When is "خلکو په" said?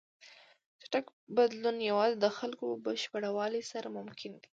2.37-2.77